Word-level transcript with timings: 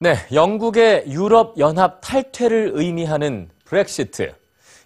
네, 0.00 0.14
영국의 0.32 1.06
유럽 1.08 1.58
연합 1.58 1.98
탈퇴를 2.00 2.70
의미하는 2.74 3.48
브렉시트. 3.64 4.32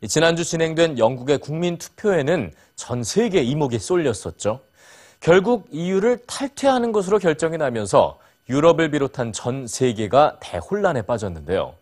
지난주 0.09 0.43
진행된 0.43 0.99
영국의 0.99 1.37
국민 1.37 1.77
투표에는 1.77 2.51
전 2.77 3.05
세계 3.05 3.43
이목이 3.43 3.79
쏠렸었죠. 3.79 4.61
결국 5.21 5.69
EU를 5.71 6.17
탈퇴하는 6.27 6.93
것으로 6.93 7.19
결정이 7.19 7.59
나면서 7.59 8.19
유럽을 8.49 8.91
비롯한 8.91 9.35
전 9.35 9.67
세계가 9.67 10.39
대혼란에 10.41 11.03
빠졌는데요. 11.03 11.75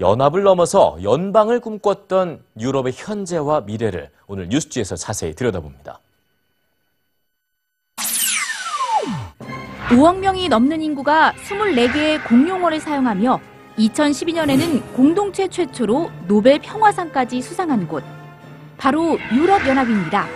연합을 0.00 0.42
넘어서 0.42 0.96
연방을 1.02 1.60
꿈꿨던 1.60 2.42
유럽의 2.58 2.94
현재와 2.96 3.60
미래를 3.60 4.08
오늘 4.26 4.48
뉴스지에서 4.48 4.96
자세히 4.96 5.34
들여다봅니다. 5.34 6.00
5억 9.90 10.18
명이 10.18 10.48
넘는 10.48 10.82
인구가 10.82 11.32
24개의 11.48 12.24
공용어를 12.28 12.78
사용하며 12.78 13.40
2012년에는 13.76 14.94
공동체 14.94 15.48
최초로 15.48 16.12
노벨 16.28 16.60
평화상까지 16.60 17.42
수상한 17.42 17.88
곳. 17.88 18.04
바로 18.78 19.18
유럽연합입니다. 19.34 20.28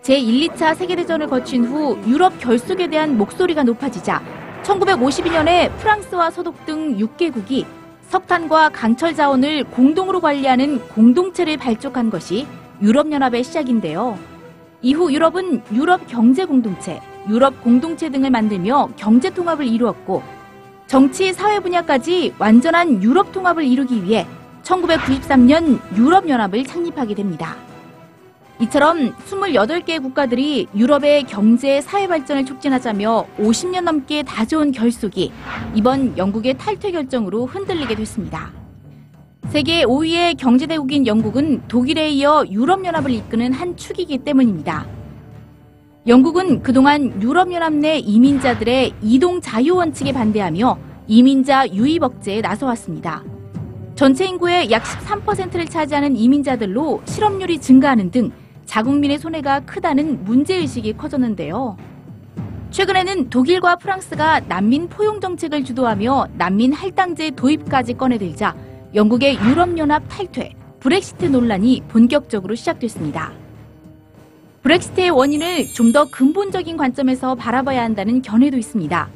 제1, 0.00 0.48
2차 0.48 0.74
세계대전을 0.76 1.26
거친 1.26 1.66
후 1.66 1.98
유럽 2.06 2.38
결속에 2.38 2.86
대한 2.86 3.18
목소리가 3.18 3.64
높아지자 3.64 4.22
1952년에 4.62 5.70
프랑스와 5.76 6.30
서독 6.30 6.64
등 6.64 6.96
6개국이 6.96 7.66
석탄과 8.08 8.70
강철 8.70 9.14
자원을 9.14 9.64
공동으로 9.64 10.22
관리하는 10.22 10.78
공동체를 10.88 11.58
발족한 11.58 12.08
것이 12.08 12.46
유럽연합의 12.80 13.44
시작인데요. 13.44 14.18
이후 14.80 15.12
유럽은 15.12 15.64
유럽 15.74 16.06
경제 16.06 16.46
공동체, 16.46 17.02
유럽 17.28 17.62
공동체 17.62 18.08
등을 18.08 18.30
만들며 18.30 18.88
경제 18.96 19.30
통합을 19.30 19.66
이루었고 19.66 20.22
정치 20.86 21.32
사회 21.32 21.60
분야까지 21.60 22.34
완전한 22.38 23.02
유럽 23.02 23.32
통합을 23.32 23.64
이루기 23.64 24.02
위해 24.02 24.26
1993년 24.62 25.78
유럽연합을 25.96 26.64
창립하게 26.64 27.14
됩니다. 27.14 27.56
이처럼 28.60 29.14
28개 29.16 30.02
국가들이 30.02 30.66
유럽의 30.74 31.24
경제 31.24 31.80
사회 31.80 32.08
발전을 32.08 32.44
촉진하자며 32.44 33.26
50년 33.38 33.82
넘게 33.82 34.24
다져온 34.24 34.72
결속이 34.72 35.32
이번 35.74 36.18
영국의 36.18 36.58
탈퇴 36.58 36.90
결정으로 36.90 37.46
흔들리게 37.46 37.94
됐습니다. 37.94 38.50
세계 39.48 39.84
5위의 39.84 40.36
경제대국인 40.36 41.06
영국은 41.06 41.62
독일에 41.68 42.10
이어 42.10 42.44
유럽연합을 42.50 43.10
이끄는 43.12 43.52
한 43.52 43.76
축이기 43.76 44.18
때문입니다. 44.18 44.97
영국은 46.08 46.62
그동안 46.62 47.20
유럽연합 47.20 47.74
내 47.74 47.98
이민자들의 47.98 48.94
이동 49.02 49.42
자유 49.42 49.76
원칙에 49.76 50.10
반대하며 50.10 50.78
이민자 51.06 51.70
유입 51.74 52.02
억제에 52.02 52.40
나서왔습니다. 52.40 53.22
전체 53.94 54.24
인구의 54.24 54.70
약 54.70 54.84
13%를 54.84 55.66
차지하는 55.66 56.16
이민자들로 56.16 57.02
실업률이 57.04 57.60
증가하는 57.60 58.10
등 58.10 58.30
자국민의 58.64 59.18
손해가 59.18 59.60
크다는 59.60 60.24
문제의식이 60.24 60.94
커졌는데요. 60.94 61.76
최근에는 62.70 63.28
독일과 63.28 63.76
프랑스가 63.76 64.40
난민 64.48 64.88
포용 64.88 65.20
정책을 65.20 65.62
주도하며 65.62 66.28
난민 66.38 66.72
할당제 66.72 67.32
도입까지 67.32 67.94
꺼내들자 67.94 68.56
영국의 68.94 69.36
유럽연합 69.40 70.04
탈퇴, 70.08 70.54
브렉시트 70.80 71.26
논란이 71.26 71.82
본격적으로 71.88 72.54
시작됐습니다. 72.54 73.47
브렉시트의 74.62 75.10
원인을 75.10 75.66
좀 75.74 75.92
더 75.92 76.04
근본적인 76.10 76.76
관점에서 76.76 77.34
바라봐야 77.34 77.82
한다는 77.82 78.20
견해도 78.20 78.58
있습니다. 78.58 79.08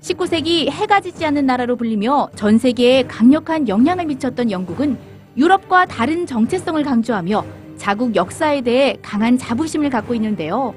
19세기 0.00 0.70
해가 0.70 1.00
지지 1.00 1.24
않는 1.26 1.44
나라로 1.44 1.76
불리며 1.76 2.30
전 2.34 2.56
세계에 2.58 3.02
강력한 3.02 3.68
영향을 3.68 4.06
미쳤던 4.06 4.50
영국은 4.50 4.96
유럽과 5.36 5.84
다른 5.84 6.24
정체성을 6.26 6.82
강조하며 6.82 7.44
자국 7.76 8.16
역사에 8.16 8.62
대해 8.62 8.96
강한 9.02 9.36
자부심을 9.36 9.90
갖고 9.90 10.14
있는데요. 10.14 10.74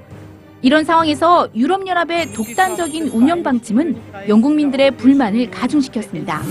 이런 0.62 0.84
상황에서 0.84 1.48
유럽연합의 1.56 2.34
독단적인 2.34 3.10
운영 3.10 3.44
방침은 3.44 3.96
영국민들의 4.28 4.92
불만을 4.98 5.52
가중시켰습니다. 5.52 6.42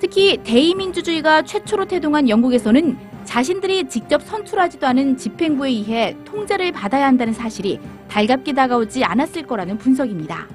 특히 0.00 0.38
대의민주주의가 0.44 1.42
최초로 1.42 1.86
태동한 1.86 2.28
영국에서는 2.28 2.96
자신들이 3.24 3.88
직접 3.88 4.22
선출하지도 4.22 4.86
않은 4.86 5.16
집행부에 5.16 5.70
의해 5.70 6.16
통제를 6.24 6.72
받아야 6.72 7.06
한다는 7.06 7.32
사실이 7.32 7.80
달갑게 8.08 8.54
다가오지 8.54 9.04
않았을 9.04 9.42
거라는 9.46 9.76
분석입니다. 9.76 10.46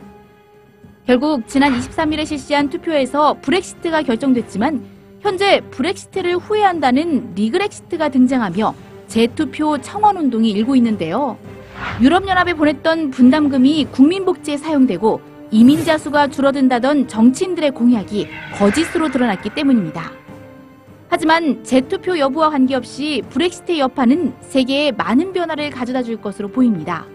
결국 1.06 1.48
지난 1.48 1.78
23일에 1.78 2.26
실시한 2.26 2.70
투표에서 2.70 3.38
브렉시트가 3.42 4.04
결정됐지만 4.04 4.84
현재 5.22 5.62
브렉시트를 5.72 6.38
후회한다는 6.38 7.34
리그렉시트가 7.36 8.10
등장하며 8.10 8.74
재투표 9.08 9.78
청원 9.80 10.18
운동이 10.18 10.50
일고 10.52 10.76
있는데요. 10.78 11.38
유럽연합에 12.02 12.54
보냈던 12.54 13.12
분담금이 13.12 13.86
국민복지에 13.92 14.58
사용되고 14.58 15.33
이민자 15.54 16.00
수가 16.00 16.30
줄어든다던 16.30 17.08
정치인들의 17.08 17.72
공약이 17.72 18.28
거짓으로 18.58 19.12
드러났기 19.12 19.52
때문입니다. 19.52 20.12
하지만 21.10 21.64
재투표 21.64 22.18
여부와 22.18 22.50
관계없이 22.50 23.22
브렉시트의 23.30 23.78
여파는 23.78 24.34
세계에 24.42 24.92
많은 24.94 25.32
변화를 25.32 25.70
가져다 25.70 26.02
줄 26.02 26.20
것으로 26.20 26.48
보입니다. 26.48 27.06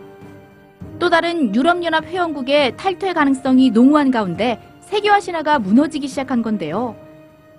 또 1.00 1.10
다른 1.10 1.52
유럽연합 1.52 2.04
회원국의 2.04 2.76
탈퇴 2.76 3.12
가능성이 3.12 3.70
농후한 3.70 4.12
가운데 4.12 4.62
세계화 4.82 5.18
신화가 5.18 5.58
무너지기 5.58 6.06
시작한 6.06 6.40
건데요. 6.40 6.94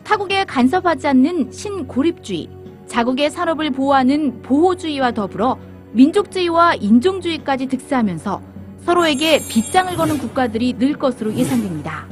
타국에 0.05 0.45
간섭하지 0.45 1.07
않는 1.07 1.51
신고립주의, 1.51 2.47
자국의 2.87 3.31
산업을 3.31 3.71
보호하는 3.71 4.41
보호주의와 4.43 5.11
더불어 5.11 5.57
민족주의와 5.91 6.75
인종주의까지 6.75 7.67
득세하면서 7.67 8.58
서로에게 8.85 9.39
빗장을 9.49 9.95
거는 9.95 10.17
국가들이 10.17 10.73
늘 10.73 10.97
것으로 10.97 11.33
예상됩니다. 11.33 12.07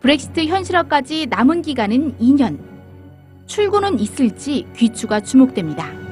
브렉시트 0.00 0.44
현실화까지 0.46 1.26
남은 1.30 1.62
기간은 1.62 2.18
2년. 2.18 2.58
출구는 3.46 3.98
있을지 4.00 4.66
귀추가 4.76 5.20
주목됩니다. 5.20 6.03